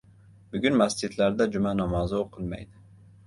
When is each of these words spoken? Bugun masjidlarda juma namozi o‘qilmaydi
Bugun 0.53 0.77
masjidlarda 0.79 1.47
juma 1.57 1.73
namozi 1.81 2.17
o‘qilmaydi 2.23 2.81